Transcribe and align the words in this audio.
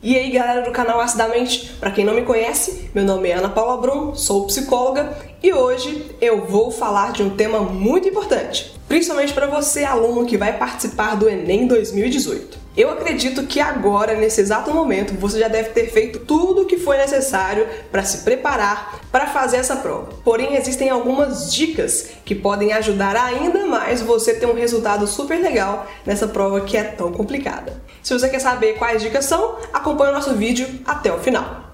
E 0.00 0.16
aí 0.16 0.30
galera 0.30 0.62
do 0.62 0.70
canal 0.70 1.00
Acidamente, 1.00 1.72
para 1.80 1.90
quem 1.90 2.04
não 2.04 2.14
me 2.14 2.22
conhece, 2.22 2.88
meu 2.94 3.04
nome 3.04 3.30
é 3.30 3.32
Ana 3.32 3.48
Paula 3.48 3.78
Brum, 3.78 4.14
sou 4.14 4.46
psicóloga 4.46 5.12
e 5.42 5.52
hoje 5.52 6.14
eu 6.20 6.46
vou 6.46 6.70
falar 6.70 7.10
de 7.10 7.24
um 7.24 7.30
tema 7.30 7.58
muito 7.58 8.06
importante, 8.06 8.72
principalmente 8.86 9.34
para 9.34 9.48
você 9.48 9.82
aluno 9.82 10.24
que 10.24 10.36
vai 10.36 10.56
participar 10.56 11.16
do 11.16 11.28
Enem 11.28 11.66
2018. 11.66 12.67
Eu 12.78 12.90
acredito 12.92 13.44
que 13.44 13.58
agora, 13.58 14.14
nesse 14.14 14.40
exato 14.40 14.72
momento, 14.72 15.12
você 15.14 15.40
já 15.40 15.48
deve 15.48 15.70
ter 15.70 15.90
feito 15.90 16.20
tudo 16.20 16.62
o 16.62 16.64
que 16.64 16.78
foi 16.78 16.96
necessário 16.96 17.66
para 17.90 18.04
se 18.04 18.18
preparar 18.18 19.00
para 19.10 19.26
fazer 19.26 19.56
essa 19.56 19.74
prova. 19.74 20.10
Porém, 20.22 20.54
existem 20.54 20.88
algumas 20.88 21.52
dicas 21.52 22.10
que 22.24 22.36
podem 22.36 22.72
ajudar 22.72 23.16
ainda 23.16 23.66
mais 23.66 24.00
você 24.00 24.32
ter 24.32 24.46
um 24.46 24.54
resultado 24.54 25.08
super 25.08 25.40
legal 25.42 25.88
nessa 26.06 26.28
prova 26.28 26.60
que 26.60 26.76
é 26.76 26.84
tão 26.84 27.10
complicada. 27.10 27.82
Se 28.00 28.16
você 28.16 28.28
quer 28.28 28.38
saber 28.38 28.78
quais 28.78 29.02
dicas 29.02 29.24
são, 29.24 29.56
acompanhe 29.72 30.12
o 30.12 30.14
nosso 30.14 30.34
vídeo 30.34 30.68
até 30.86 31.12
o 31.12 31.18
final. 31.18 31.67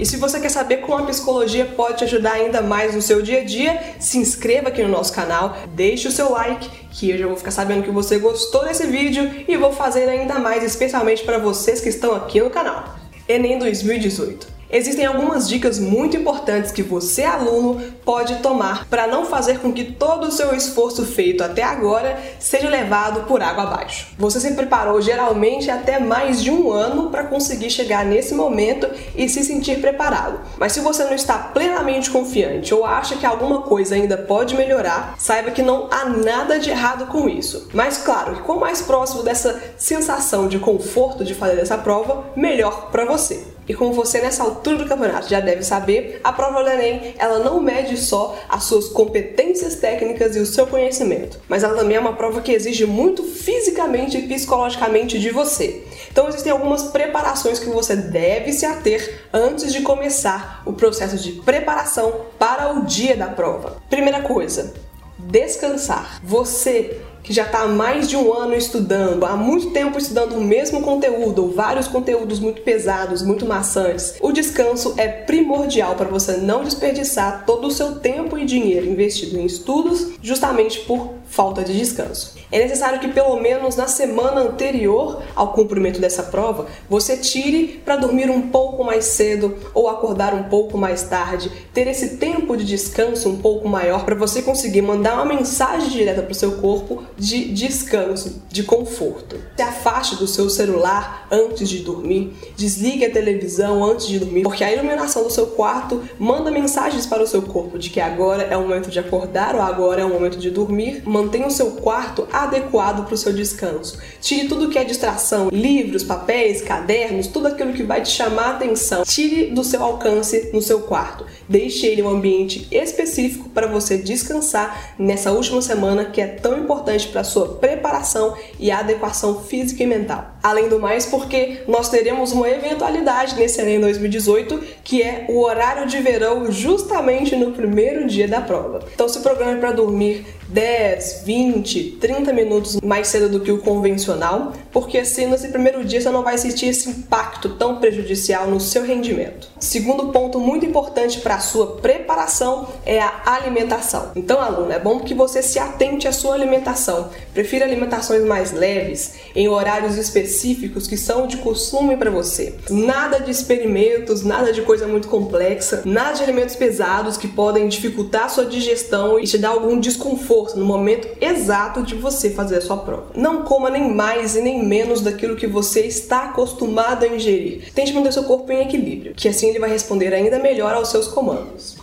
E 0.00 0.06
se 0.06 0.16
você 0.16 0.40
quer 0.40 0.48
saber 0.48 0.78
como 0.78 1.04
a 1.04 1.06
psicologia 1.06 1.66
pode 1.66 1.98
te 1.98 2.04
ajudar 2.04 2.32
ainda 2.32 2.62
mais 2.62 2.94
no 2.94 3.02
seu 3.02 3.20
dia 3.20 3.42
a 3.42 3.44
dia, 3.44 3.96
se 4.00 4.16
inscreva 4.16 4.70
aqui 4.70 4.82
no 4.82 4.88
nosso 4.88 5.12
canal, 5.12 5.54
deixe 5.74 6.08
o 6.08 6.10
seu 6.10 6.32
like, 6.32 6.70
que 6.90 7.10
eu 7.10 7.18
já 7.18 7.26
vou 7.26 7.36
ficar 7.36 7.50
sabendo 7.50 7.82
que 7.82 7.90
você 7.90 8.18
gostou 8.18 8.64
desse 8.64 8.86
vídeo 8.86 9.30
e 9.46 9.58
vou 9.58 9.74
fazer 9.74 10.08
ainda 10.08 10.38
mais 10.38 10.64
especialmente 10.64 11.22
para 11.22 11.36
vocês 11.36 11.82
que 11.82 11.90
estão 11.90 12.14
aqui 12.14 12.40
no 12.40 12.48
canal. 12.48 12.96
Enem 13.28 13.58
2018. 13.58 14.59
Existem 14.72 15.04
algumas 15.04 15.48
dicas 15.48 15.80
muito 15.80 16.16
importantes 16.16 16.70
que 16.70 16.82
você, 16.82 17.24
aluno, 17.24 17.80
pode 18.04 18.36
tomar 18.36 18.86
para 18.88 19.06
não 19.08 19.26
fazer 19.26 19.58
com 19.58 19.72
que 19.72 19.84
todo 19.92 20.28
o 20.28 20.32
seu 20.32 20.54
esforço 20.54 21.04
feito 21.04 21.42
até 21.42 21.62
agora 21.62 22.16
seja 22.38 22.68
levado 22.68 23.26
por 23.26 23.42
água 23.42 23.64
abaixo. 23.64 24.06
Você 24.16 24.38
se 24.38 24.54
preparou 24.54 25.00
geralmente 25.00 25.70
até 25.70 25.98
mais 25.98 26.40
de 26.40 26.52
um 26.52 26.70
ano 26.70 27.10
para 27.10 27.24
conseguir 27.24 27.68
chegar 27.68 28.04
nesse 28.04 28.32
momento 28.32 28.88
e 29.16 29.28
se 29.28 29.42
sentir 29.42 29.80
preparado. 29.80 30.40
Mas 30.56 30.72
se 30.72 30.80
você 30.80 31.04
não 31.04 31.14
está 31.14 31.36
plenamente 31.36 32.08
confiante 32.08 32.72
ou 32.72 32.84
acha 32.84 33.16
que 33.16 33.26
alguma 33.26 33.62
coisa 33.62 33.96
ainda 33.96 34.16
pode 34.16 34.54
melhorar, 34.54 35.16
saiba 35.18 35.50
que 35.50 35.62
não 35.62 35.88
há 35.90 36.04
nada 36.04 36.60
de 36.60 36.70
errado 36.70 37.06
com 37.06 37.28
isso. 37.28 37.68
Mas 37.74 37.98
claro, 37.98 38.36
quanto 38.44 38.60
mais 38.60 38.82
próximo 38.82 39.24
dessa 39.24 39.60
sensação 39.76 40.46
de 40.46 40.58
conforto 40.60 41.24
de 41.24 41.34
fazer 41.34 41.60
essa 41.60 41.78
prova, 41.78 42.26
melhor 42.36 42.90
para 42.92 43.04
você. 43.04 43.42
E 43.70 43.72
como 43.72 43.92
você 43.92 44.20
nessa 44.20 44.42
altura 44.42 44.78
do 44.78 44.88
campeonato 44.88 45.28
já 45.28 45.38
deve 45.38 45.62
saber, 45.62 46.20
a 46.24 46.32
prova 46.32 46.64
do 46.64 46.70
Enem 46.70 47.14
ela 47.16 47.38
não 47.38 47.60
mede 47.60 47.96
só 47.96 48.36
as 48.48 48.64
suas 48.64 48.88
competências 48.88 49.76
técnicas 49.76 50.34
e 50.34 50.40
o 50.40 50.44
seu 50.44 50.66
conhecimento, 50.66 51.38
mas 51.48 51.62
ela 51.62 51.76
também 51.76 51.96
é 51.96 52.00
uma 52.00 52.14
prova 52.14 52.40
que 52.40 52.50
exige 52.50 52.84
muito 52.84 53.22
fisicamente 53.22 54.18
e 54.18 54.26
psicologicamente 54.26 55.20
de 55.20 55.30
você. 55.30 55.84
Então 56.10 56.28
existem 56.28 56.50
algumas 56.50 56.82
preparações 56.82 57.60
que 57.60 57.70
você 57.70 57.94
deve 57.94 58.52
se 58.52 58.66
ater 58.66 59.20
antes 59.32 59.72
de 59.72 59.82
começar 59.82 60.64
o 60.66 60.72
processo 60.72 61.16
de 61.16 61.34
preparação 61.42 62.22
para 62.40 62.72
o 62.72 62.84
dia 62.84 63.16
da 63.16 63.28
prova. 63.28 63.80
Primeira 63.88 64.22
coisa, 64.22 64.74
descansar. 65.16 66.20
Você 66.24 67.00
que 67.22 67.32
já 67.32 67.44
está 67.44 67.60
há 67.60 67.68
mais 67.68 68.08
de 68.08 68.16
um 68.16 68.32
ano 68.32 68.54
estudando, 68.54 69.24
há 69.24 69.36
muito 69.36 69.70
tempo 69.70 69.98
estudando 69.98 70.34
o 70.34 70.40
mesmo 70.40 70.80
conteúdo 70.82 71.42
ou 71.42 71.52
vários 71.52 71.88
conteúdos 71.88 72.38
muito 72.38 72.62
pesados, 72.62 73.22
muito 73.22 73.46
maçantes, 73.46 74.14
o 74.20 74.32
descanso 74.32 74.94
é 74.96 75.08
primordial 75.08 75.94
para 75.94 76.08
você 76.08 76.36
não 76.36 76.64
desperdiçar 76.64 77.44
todo 77.46 77.68
o 77.68 77.70
seu 77.70 77.96
tempo 77.96 78.38
e 78.38 78.44
dinheiro 78.44 78.86
investido 78.86 79.38
em 79.38 79.46
estudos 79.46 80.12
justamente 80.22 80.80
por 80.80 81.20
falta 81.30 81.62
de 81.62 81.76
descanso. 81.76 82.34
É 82.50 82.58
necessário 82.58 82.98
que 82.98 83.08
pelo 83.08 83.38
menos 83.40 83.76
na 83.76 83.86
semana 83.86 84.40
anterior 84.40 85.22
ao 85.36 85.52
cumprimento 85.52 86.00
dessa 86.00 86.24
prova, 86.24 86.66
você 86.88 87.16
tire 87.16 87.80
para 87.84 87.96
dormir 87.96 88.28
um 88.28 88.48
pouco 88.48 88.82
mais 88.82 89.04
cedo 89.04 89.56
ou 89.72 89.88
acordar 89.88 90.34
um 90.34 90.44
pouco 90.44 90.76
mais 90.76 91.04
tarde, 91.04 91.50
ter 91.72 91.86
esse 91.86 92.16
tempo 92.16 92.56
de 92.56 92.64
descanso 92.64 93.28
um 93.28 93.36
pouco 93.36 93.68
maior 93.68 94.04
para 94.04 94.16
você 94.16 94.42
conseguir 94.42 94.82
mandar 94.82 95.14
uma 95.14 95.24
mensagem 95.24 95.88
direta 95.90 96.22
para 96.22 96.32
o 96.32 96.34
seu 96.34 96.52
corpo 96.56 97.04
de 97.20 97.52
descanso, 97.52 98.42
de 98.48 98.62
conforto. 98.62 99.36
Se 99.54 99.62
afaste 99.62 100.16
do 100.16 100.26
seu 100.26 100.48
celular 100.48 101.28
antes 101.30 101.68
de 101.68 101.80
dormir, 101.80 102.32
desligue 102.56 103.04
a 103.04 103.10
televisão 103.10 103.84
antes 103.84 104.06
de 104.06 104.18
dormir, 104.18 104.42
porque 104.42 104.64
a 104.64 104.72
iluminação 104.72 105.22
do 105.22 105.30
seu 105.30 105.48
quarto 105.48 106.02
manda 106.18 106.50
mensagens 106.50 107.04
para 107.04 107.22
o 107.22 107.26
seu 107.26 107.42
corpo 107.42 107.78
de 107.78 107.90
que 107.90 108.00
agora 108.00 108.44
é 108.44 108.56
o 108.56 108.62
momento 108.62 108.90
de 108.90 108.98
acordar 108.98 109.54
ou 109.54 109.60
agora 109.60 110.00
é 110.00 110.04
o 110.04 110.08
momento 110.08 110.38
de 110.38 110.50
dormir. 110.50 111.02
Mantenha 111.04 111.46
o 111.46 111.50
seu 111.50 111.72
quarto 111.72 112.26
adequado 112.32 113.04
para 113.04 113.14
o 113.14 113.18
seu 113.18 113.34
descanso. 113.34 113.98
Tire 114.20 114.48
tudo 114.48 114.70
que 114.70 114.78
é 114.78 114.84
distração, 114.84 115.50
livros, 115.50 116.02
papéis, 116.02 116.62
cadernos, 116.62 117.26
tudo 117.26 117.48
aquilo 117.48 117.74
que 117.74 117.82
vai 117.82 118.00
te 118.02 118.08
chamar 118.08 118.44
a 118.44 118.50
atenção. 118.52 119.04
Tire 119.04 119.50
do 119.50 119.62
seu 119.62 119.82
alcance 119.82 120.50
no 120.54 120.62
seu 120.62 120.80
quarto. 120.80 121.26
Deixe 121.50 121.84
ele 121.88 122.00
um 122.00 122.08
ambiente 122.08 122.68
específico 122.70 123.48
para 123.48 123.66
você 123.66 123.98
descansar 123.98 124.94
nessa 124.96 125.32
última 125.32 125.60
semana 125.60 126.04
que 126.04 126.20
é 126.20 126.28
tão 126.28 126.56
importante 126.56 127.08
para 127.08 127.22
a 127.22 127.24
sua 127.24 127.56
preparação 127.56 128.36
e 128.56 128.70
adequação 128.70 129.42
física 129.42 129.82
e 129.82 129.86
mental. 129.86 130.36
Além 130.40 130.68
do 130.68 130.78
mais, 130.78 131.06
porque 131.06 131.62
nós 131.66 131.88
teremos 131.88 132.30
uma 132.30 132.48
eventualidade 132.48 133.34
nesse 133.34 133.60
Enem 133.60 133.80
2018, 133.80 134.60
que 134.84 135.02
é 135.02 135.26
o 135.28 135.40
horário 135.40 135.88
de 135.88 135.98
verão 135.98 136.52
justamente 136.52 137.34
no 137.34 137.50
primeiro 137.50 138.06
dia 138.06 138.28
da 138.28 138.40
prova. 138.40 138.84
Então 138.94 139.08
se 139.08 139.18
programe 139.18 139.58
para 139.58 139.72
dormir 139.72 140.24
10, 140.50 141.22
20, 141.24 141.98
30 142.00 142.32
minutos 142.32 142.80
mais 142.80 143.08
cedo 143.08 143.28
do 143.28 143.40
que 143.40 143.52
o 143.52 143.58
convencional, 143.58 144.52
porque 144.72 144.98
assim 144.98 145.26
nesse 145.26 145.48
primeiro 145.48 145.84
dia 145.84 146.00
você 146.00 146.10
não 146.10 146.22
vai 146.22 146.38
sentir 146.38 146.66
esse 146.66 146.88
impacto 146.88 147.50
tão 147.50 147.76
prejudicial 147.76 148.48
no 148.48 148.60
seu 148.60 148.84
rendimento. 148.84 149.48
Segundo 149.58 150.08
ponto 150.08 150.40
muito 150.40 150.66
importante 150.66 151.20
para 151.20 151.39
sua 151.40 151.76
preparação 151.76 152.68
é 152.84 153.00
a 153.00 153.22
alimentação. 153.26 154.12
Então, 154.14 154.40
aluno, 154.40 154.72
é 154.72 154.78
bom 154.78 155.00
que 155.00 155.14
você 155.14 155.42
se 155.42 155.58
atente 155.58 156.06
à 156.06 156.12
sua 156.12 156.34
alimentação. 156.34 157.10
Prefira 157.32 157.64
alimentações 157.64 158.24
mais 158.24 158.52
leves, 158.52 159.14
em 159.34 159.48
horários 159.48 159.96
específicos 159.96 160.86
que 160.86 160.96
são 160.96 161.26
de 161.26 161.38
costume 161.38 161.96
para 161.96 162.10
você. 162.10 162.54
Nada 162.68 163.20
de 163.20 163.30
experimentos, 163.30 164.22
nada 164.22 164.52
de 164.52 164.62
coisa 164.62 164.86
muito 164.86 165.08
complexa, 165.08 165.82
nada 165.84 166.14
de 166.16 166.22
alimentos 166.22 166.56
pesados 166.56 167.16
que 167.16 167.28
podem 167.28 167.68
dificultar 167.68 168.24
a 168.24 168.28
sua 168.28 168.44
digestão 168.44 169.18
e 169.18 169.24
te 169.24 169.38
dar 169.38 169.50
algum 169.50 169.78
desconforto 169.78 170.58
no 170.58 170.64
momento 170.64 171.08
exato 171.20 171.82
de 171.82 171.94
você 171.94 172.30
fazer 172.30 172.56
a 172.56 172.60
sua 172.60 172.76
prova. 172.78 173.06
Não 173.14 173.42
coma 173.42 173.70
nem 173.70 173.92
mais 173.92 174.36
e 174.36 174.40
nem 174.40 174.64
menos 174.64 175.00
daquilo 175.00 175.36
que 175.36 175.46
você 175.46 175.80
está 175.82 176.24
acostumado 176.24 177.04
a 177.04 177.08
ingerir. 177.08 177.72
Tente 177.74 177.92
manter 177.92 178.12
seu 178.12 178.24
corpo 178.24 178.50
em 178.52 178.62
equilíbrio, 178.62 179.14
que 179.14 179.28
assim 179.28 179.48
ele 179.48 179.58
vai 179.58 179.70
responder 179.70 180.12
ainda 180.12 180.38
melhor 180.38 180.74
aos 180.74 180.88
seus 180.88 181.06
comandos. 181.08 181.29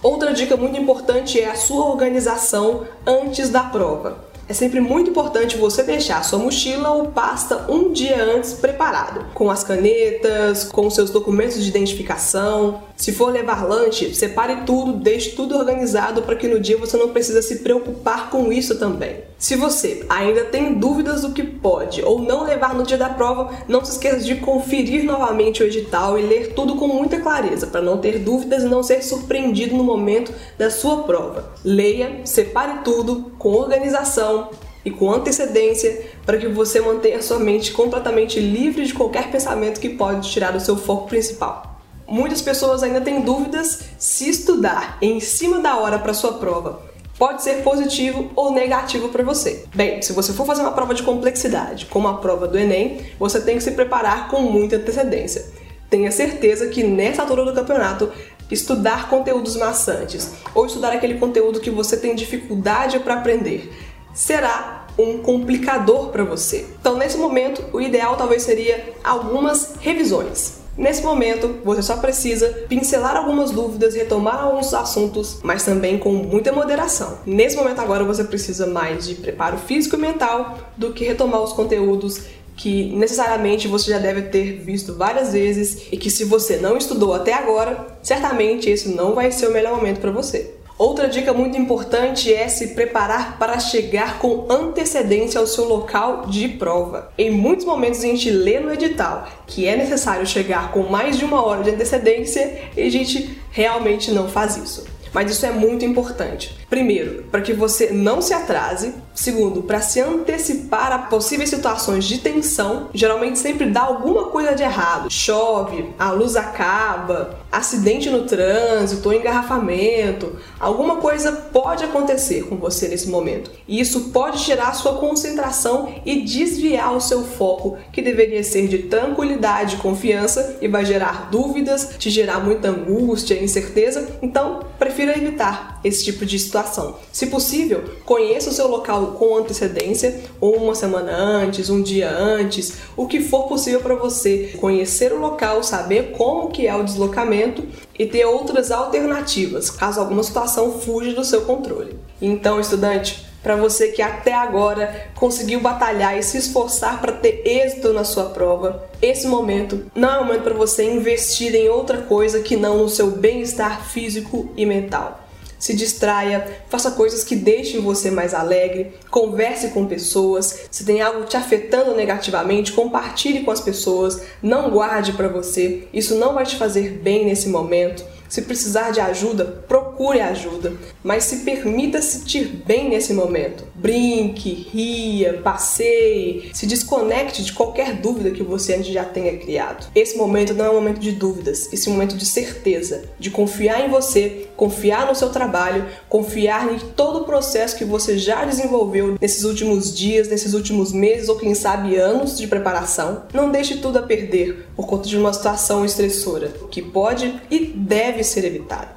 Outra 0.01 0.33
dica 0.33 0.55
muito 0.55 0.79
importante 0.79 1.39
é 1.39 1.49
a 1.49 1.55
sua 1.55 1.85
organização 1.85 2.85
antes 3.05 3.49
da 3.49 3.61
prova. 3.61 4.27
É 4.49 4.53
sempre 4.53 4.79
muito 4.79 5.09
importante 5.09 5.57
você 5.57 5.83
deixar 5.83 6.23
sua 6.23 6.39
mochila 6.39 6.91
ou 6.91 7.07
pasta 7.07 7.65
um 7.69 7.91
dia 7.91 8.23
antes 8.23 8.53
preparado, 8.53 9.25
com 9.33 9.51
as 9.51 9.61
canetas, 9.61 10.63
com 10.63 10.89
seus 10.89 11.09
documentos 11.09 11.61
de 11.61 11.69
identificação. 11.69 12.81
Se 12.97 13.11
for 13.11 13.31
levar 13.31 13.63
lanche, 13.63 14.11
separe 14.15 14.63
tudo, 14.65 14.93
deixe 14.93 15.29
tudo 15.29 15.55
organizado 15.55 16.23
para 16.23 16.35
que 16.35 16.47
no 16.47 16.59
dia 16.59 16.77
você 16.77 16.97
não 16.97 17.09
precisa 17.09 17.43
se 17.43 17.57
preocupar 17.57 18.31
com 18.31 18.51
isso 18.51 18.79
também. 18.79 19.17
Se 19.37 19.55
você 19.55 20.03
ainda 20.09 20.45
tem 20.45 20.73
dúvidas 20.73 21.21
do 21.21 21.31
que 21.31 21.43
pode 21.43 22.03
ou 22.03 22.19
não 22.19 22.43
levar 22.43 22.73
no 22.73 22.83
dia 22.83 22.97
da 22.97 23.07
prova, 23.07 23.53
não 23.67 23.85
se 23.85 23.91
esqueça 23.91 24.21
de 24.21 24.37
conferir 24.37 25.03
novamente 25.03 25.61
o 25.61 25.65
edital 25.67 26.17
e 26.17 26.23
ler 26.23 26.53
tudo 26.55 26.75
com 26.75 26.87
muita 26.87 27.19
clareza, 27.19 27.67
para 27.67 27.83
não 27.83 27.99
ter 27.99 28.17
dúvidas 28.17 28.63
e 28.63 28.67
não 28.67 28.81
ser 28.81 29.03
surpreendido 29.03 29.77
no 29.77 29.83
momento 29.83 30.33
da 30.57 30.71
sua 30.71 31.03
prova. 31.03 31.53
Leia, 31.63 32.21
separe 32.25 32.79
tudo 32.83 33.31
com 33.37 33.51
organização 33.51 34.49
e 34.83 34.89
com 34.89 35.13
antecedência 35.13 36.03
para 36.25 36.39
que 36.39 36.47
você 36.47 36.81
mantenha 36.81 37.21
sua 37.21 37.37
mente 37.37 37.71
completamente 37.71 38.39
livre 38.39 38.85
de 38.85 38.93
qualquer 38.95 39.29
pensamento 39.29 39.79
que 39.79 39.89
pode 39.89 40.31
tirar 40.31 40.55
o 40.55 40.59
seu 40.59 40.75
foco 40.75 41.07
principal. 41.07 41.76
Muitas 42.07 42.41
pessoas 42.41 42.83
ainda 42.83 43.01
têm 43.01 43.19
dúvidas 43.19 43.81
se 43.97 44.29
estudar 44.29 44.97
em 45.01 45.19
cima 45.19 45.59
da 45.59 45.77
hora 45.77 45.99
para 45.99 46.13
sua 46.13 46.33
prova 46.33 46.87
pode 47.19 47.43
ser 47.43 47.63
positivo 47.63 48.31
ou 48.33 48.53
negativo 48.53 49.09
para 49.09 49.23
você. 49.23 49.65
Bem, 49.75 50.01
se 50.01 50.13
você 50.13 50.31
for 50.31 50.45
fazer 50.45 50.61
uma 50.61 50.71
prova 50.71 50.93
de 50.93 51.03
complexidade, 51.03 51.87
como 51.87 52.07
a 52.07 52.17
prova 52.17 52.47
do 52.47 52.57
Enem, 52.57 53.01
você 53.19 53.41
tem 53.41 53.57
que 53.57 53.63
se 53.63 53.71
preparar 53.71 54.29
com 54.29 54.41
muita 54.41 54.77
antecedência. 54.77 55.45
Tenha 55.89 56.11
certeza 56.11 56.67
que 56.67 56.83
nessa 56.83 57.23
altura 57.23 57.43
do 57.43 57.53
campeonato, 57.53 58.09
estudar 58.49 59.09
conteúdos 59.09 59.57
maçantes 59.57 60.31
ou 60.55 60.65
estudar 60.65 60.93
aquele 60.93 61.15
conteúdo 61.15 61.59
que 61.59 61.71
você 61.71 61.97
tem 61.97 62.15
dificuldade 62.15 62.99
para 62.99 63.15
aprender 63.15 63.69
será 64.13 64.87
um 64.97 65.17
complicador 65.17 66.09
para 66.09 66.23
você. 66.23 66.65
Então, 66.79 66.97
nesse 66.97 67.17
momento, 67.17 67.63
o 67.73 67.81
ideal 67.81 68.15
talvez 68.15 68.43
seria 68.43 68.93
algumas 69.03 69.75
revisões. 69.79 70.66
Nesse 70.77 71.01
momento, 71.01 71.59
você 71.63 71.81
só 71.81 71.97
precisa 71.97 72.47
pincelar 72.69 73.17
algumas 73.17 73.49
dúvidas, 73.49 73.95
retomar 73.95 74.43
alguns 74.43 74.73
assuntos, 74.73 75.39
mas 75.41 75.65
também 75.65 75.97
com 75.97 76.11
muita 76.11 76.51
moderação. 76.51 77.17
Nesse 77.25 77.55
momento 77.55 77.79
agora 77.79 78.03
você 78.03 78.23
precisa 78.23 78.67
mais 78.67 79.07
de 79.07 79.15
preparo 79.15 79.57
físico 79.57 79.95
e 79.95 79.99
mental 79.99 80.57
do 80.77 80.93
que 80.93 81.03
retomar 81.03 81.41
os 81.41 81.53
conteúdos 81.53 82.21
que 82.57 82.91
necessariamente 82.95 83.67
você 83.67 83.91
já 83.91 83.99
deve 83.99 84.23
ter 84.23 84.59
visto 84.59 84.95
várias 84.95 85.31
vezes 85.31 85.87
e 85.91 85.97
que 85.97 86.09
se 86.09 86.25
você 86.25 86.57
não 86.57 86.75
estudou 86.75 87.13
até 87.13 87.33
agora, 87.33 87.99
certamente 88.01 88.67
esse 88.69 88.89
não 88.89 89.13
vai 89.13 89.31
ser 89.31 89.47
o 89.47 89.53
melhor 89.53 89.75
momento 89.75 90.01
para 90.01 90.11
você. 90.11 90.56
Outra 90.77 91.09
dica 91.09 91.33
muito 91.33 91.57
importante 91.57 92.31
é 92.31 92.47
se 92.47 92.75
preparar 92.75 93.39
para 93.39 93.57
chegar 93.57 94.19
com 94.19 94.45
antecedência 94.47 95.39
ao 95.39 95.47
seu 95.47 95.63
local 95.63 96.27
de 96.27 96.47
prova. 96.49 97.11
Em 97.17 97.31
muitos 97.31 97.65
momentos 97.65 98.03
a 98.03 98.07
gente 98.07 98.29
lê 98.29 98.59
no 98.59 98.71
edital 98.71 99.27
que 99.47 99.65
é 99.65 99.75
necessário 99.75 100.27
chegar 100.27 100.71
com 100.71 100.83
mais 100.83 101.17
de 101.17 101.25
uma 101.25 101.43
hora 101.43 101.63
de 101.63 101.71
antecedência 101.71 102.69
e 102.77 102.83
a 102.83 102.91
gente 102.91 103.41
realmente 103.49 104.11
não 104.11 104.27
faz 104.27 104.55
isso. 104.55 104.85
Mas 105.11 105.31
isso 105.31 105.47
é 105.47 105.51
muito 105.51 105.83
importante. 105.83 106.55
Primeiro, 106.69 107.23
para 107.31 107.41
que 107.41 107.53
você 107.53 107.89
não 107.91 108.21
se 108.21 108.33
atrase. 108.35 108.93
Segundo, 109.17 109.63
para 109.63 109.81
se 109.81 109.99
antecipar 109.99 110.91
a 110.91 110.99
possíveis 110.99 111.49
situações 111.49 112.05
de 112.05 112.19
tensão. 112.19 112.89
Geralmente 112.93 113.39
sempre 113.39 113.65
dá 113.65 113.81
alguma 113.81 114.25
coisa 114.25 114.53
de 114.53 114.61
errado. 114.61 115.09
Chove, 115.09 115.89
a 115.97 116.11
luz 116.11 116.35
acaba, 116.35 117.35
acidente 117.51 118.11
no 118.11 118.27
trânsito, 118.27 119.11
engarrafamento. 119.11 120.35
Alguma 120.59 120.97
coisa 120.97 121.31
pode 121.31 121.83
acontecer 121.83 122.43
com 122.43 122.57
você 122.57 122.87
nesse 122.87 123.09
momento. 123.09 123.49
E 123.67 123.79
isso 123.79 124.11
pode 124.11 124.43
tirar 124.43 124.75
sua 124.75 124.99
concentração 124.99 125.95
e 126.05 126.21
desviar 126.21 126.95
o 126.95 127.01
seu 127.01 127.23
foco, 127.23 127.75
que 127.91 128.03
deveria 128.03 128.43
ser 128.43 128.67
de 128.67 128.83
tranquilidade 128.83 129.77
e 129.77 129.79
confiança, 129.79 130.57
e 130.61 130.67
vai 130.67 130.85
gerar 130.85 131.29
dúvidas, 131.31 131.89
te 131.97 132.11
gerar 132.11 132.39
muita 132.39 132.69
angústia 132.69 133.33
e 133.33 133.43
incerteza. 133.43 134.07
Então, 134.21 134.59
prefira 134.77 135.17
evitar 135.17 135.79
esse 135.83 136.05
tipo 136.05 136.23
de 136.23 136.37
situação. 136.37 136.97
Se 137.11 137.27
possível, 137.27 137.83
conheça 138.05 138.51
o 138.51 138.53
seu 138.53 138.67
local 138.67 139.06
com 139.13 139.37
antecedência, 139.37 140.21
uma 140.41 140.75
semana 140.75 141.15
antes, 141.15 141.69
um 141.69 141.81
dia 141.81 142.09
antes, 142.09 142.77
o 142.95 143.07
que 143.07 143.21
for 143.21 143.47
possível 143.47 143.79
para 143.79 143.95
você 143.95 144.53
conhecer 144.59 145.11
o 145.13 145.19
local, 145.19 145.63
saber 145.63 146.11
como 146.11 146.49
que 146.49 146.67
é 146.67 146.75
o 146.75 146.83
deslocamento 146.83 147.63
e 147.97 148.05
ter 148.05 148.25
outras 148.25 148.71
alternativas, 148.71 149.69
caso 149.69 149.99
alguma 149.99 150.23
situação 150.23 150.79
fuja 150.79 151.13
do 151.13 151.23
seu 151.23 151.41
controle. 151.41 151.97
Então, 152.21 152.59
estudante, 152.59 153.25
para 153.43 153.55
você 153.55 153.89
que 153.89 154.01
até 154.01 154.33
agora 154.33 155.09
conseguiu 155.15 155.61
batalhar 155.61 156.17
e 156.17 156.23
se 156.23 156.37
esforçar 156.37 156.99
para 156.99 157.13
ter 157.13 157.43
êxito 157.45 157.93
na 157.93 158.03
sua 158.03 158.25
prova, 158.25 158.83
esse 159.01 159.27
momento 159.27 159.85
não 159.95 160.09
é 160.09 160.19
o 160.19 160.25
momento 160.25 160.43
para 160.43 160.53
você 160.53 160.83
investir 160.83 161.55
em 161.55 161.69
outra 161.69 161.99
coisa 161.99 162.41
que 162.41 162.57
não 162.57 162.79
no 162.79 162.89
seu 162.89 163.11
bem-estar 163.11 163.85
físico 163.85 164.51
e 164.57 164.65
mental 164.65 165.26
se 165.59 165.73
distraia, 165.73 166.63
faça 166.69 166.91
coisas 166.91 167.23
que 167.23 167.35
deixem 167.35 167.81
você 167.81 168.11
mais 168.11 168.33
alegre, 168.33 168.93
converse 169.09 169.69
com 169.69 169.85
pessoas. 169.85 170.67
Se 170.69 170.85
tem 170.85 171.01
algo 171.01 171.25
te 171.25 171.37
afetando 171.37 171.95
negativamente, 171.95 172.73
compartilhe 172.73 173.43
com 173.43 173.51
as 173.51 173.61
pessoas, 173.61 174.21
não 174.41 174.69
guarde 174.69 175.13
para 175.13 175.27
você. 175.27 175.87
Isso 175.93 176.15
não 176.15 176.33
vai 176.33 176.45
te 176.45 176.55
fazer 176.55 176.91
bem 176.91 177.25
nesse 177.25 177.49
momento. 177.49 178.03
Se 178.29 178.41
precisar 178.41 178.91
de 178.91 178.99
ajuda, 178.99 179.45
procure 179.67 180.19
ajuda, 180.19 180.73
mas 181.03 181.23
se 181.23 181.37
permita 181.37 182.01
sentir 182.01 182.63
bem 182.65 182.89
nesse 182.89 183.13
momento. 183.13 183.63
Brinque, 183.75 184.67
ria, 184.71 185.41
passeie, 185.41 186.49
se 186.53 186.65
desconecte 186.65 187.43
de 187.43 187.53
qualquer 187.53 187.95
dúvida 187.95 188.31
que 188.31 188.43
você 188.43 188.81
já 188.83 189.05
tenha 189.05 189.37
criado. 189.37 189.87
Esse 189.95 190.17
momento 190.17 190.53
não 190.53 190.65
é 190.65 190.69
um 190.69 190.75
momento 190.75 190.99
de 190.99 191.11
dúvidas, 191.11 191.71
esse 191.71 191.87
é 191.87 191.91
um 191.91 191.93
momento 191.93 192.15
de 192.15 192.25
certeza, 192.25 193.03
de 193.19 193.31
confiar 193.31 193.85
em 193.85 193.89
você, 193.89 194.47
confiar 194.55 195.07
no 195.07 195.15
seu 195.15 195.29
trabalho, 195.29 195.85
confiar 196.09 196.73
em 196.73 196.79
todo 196.79 197.21
o 197.21 197.23
processo 197.23 197.77
que 197.77 197.85
você 197.85 198.17
já 198.17 198.43
desenvolveu 198.45 199.17
nesses 199.19 199.43
últimos 199.43 199.95
dias, 199.95 200.27
nesses 200.27 200.53
últimos 200.53 200.91
meses 200.91 201.29
ou 201.29 201.37
quem 201.37 201.55
sabe 201.55 201.95
anos 201.95 202.37
de 202.37 202.47
preparação. 202.47 203.23
Não 203.33 203.51
deixe 203.51 203.77
tudo 203.77 203.99
a 203.99 204.03
perder 204.03 204.66
por 204.77 204.85
conta 204.85 205.09
de 205.09 205.17
uma 205.17 205.33
situação 205.33 205.83
estressora 205.83 206.49
que 206.69 206.83
pode 206.83 207.41
e 207.49 207.65
deve 207.65 208.23
ser 208.23 208.45
evitado. 208.45 208.95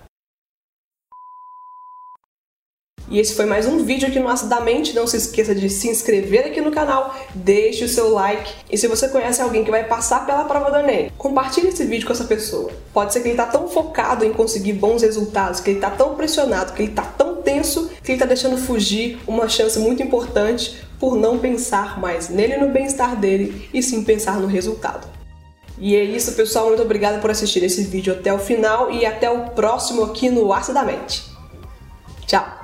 E 3.08 3.18
esse 3.18 3.34
foi 3.34 3.44
mais 3.44 3.66
um 3.66 3.82
vídeo 3.82 4.06
aqui 4.06 4.20
no 4.20 4.28
Acidamente. 4.28 4.94
Não 4.94 5.04
se 5.04 5.16
esqueça 5.16 5.52
de 5.52 5.68
se 5.68 5.88
inscrever 5.88 6.46
aqui 6.46 6.60
no 6.60 6.70
canal, 6.70 7.12
deixe 7.34 7.82
o 7.82 7.88
seu 7.88 8.10
like. 8.10 8.52
E 8.70 8.78
se 8.78 8.86
você 8.86 9.08
conhece 9.08 9.42
alguém 9.42 9.64
que 9.64 9.70
vai 9.70 9.82
passar 9.82 10.24
pela 10.24 10.44
prova 10.44 10.70
do 10.70 10.76
Enem, 10.76 11.10
compartilhe 11.18 11.68
esse 11.68 11.84
vídeo 11.84 12.06
com 12.06 12.12
essa 12.12 12.22
pessoa. 12.22 12.70
Pode 12.92 13.12
ser 13.12 13.20
que 13.20 13.28
ele 13.28 13.34
está 13.34 13.46
tão 13.46 13.68
focado 13.68 14.24
em 14.24 14.32
conseguir 14.32 14.74
bons 14.74 15.02
resultados, 15.02 15.58
que 15.58 15.70
ele 15.70 15.78
está 15.78 15.90
tão 15.90 16.14
pressionado, 16.14 16.72
que 16.72 16.82
ele 16.82 16.90
está 16.90 17.02
tão 17.02 17.42
tenso, 17.42 17.90
que 18.04 18.12
ele 18.12 18.16
está 18.16 18.26
deixando 18.26 18.56
fugir 18.58 19.18
uma 19.26 19.48
chance 19.48 19.76
muito 19.80 20.04
importante 20.04 20.80
por 21.00 21.16
não 21.16 21.38
pensar 21.38 21.98
mais 21.98 22.28
nele 22.28 22.58
no 22.58 22.68
bem-estar 22.68 23.16
dele, 23.16 23.68
e 23.74 23.82
sim 23.82 24.04
pensar 24.04 24.38
no 24.38 24.46
resultado. 24.46 25.09
E 25.80 25.96
é 25.96 26.04
isso, 26.04 26.34
pessoal. 26.34 26.66
Muito 26.66 26.82
obrigada 26.82 27.18
por 27.18 27.30
assistir 27.30 27.64
esse 27.64 27.82
vídeo 27.84 28.12
até 28.12 28.32
o 28.32 28.38
final 28.38 28.92
e 28.92 29.06
até 29.06 29.30
o 29.30 29.50
próximo 29.50 30.04
aqui 30.04 30.28
no 30.28 30.52
Acidamente. 30.52 31.24
Tchau! 32.26 32.59